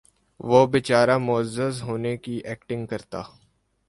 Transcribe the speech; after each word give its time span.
وہ 0.39 0.59
بیچارہ 0.67 1.17
معزز 1.17 1.81
ہونے 1.83 2.15
کی 2.17 2.35
ایکٹنگ 2.45 2.85
کرتا 2.85 3.21